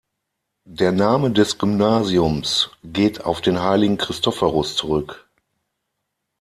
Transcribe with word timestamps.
Der 0.65 0.91
Name 0.91 1.29
des 1.29 1.59
Gymnasiums 1.59 2.71
geht 2.83 3.23
auf 3.23 3.39
den 3.39 3.61
Heiligen 3.61 3.99
Christophorus 3.99 4.75
zurück. 4.75 5.29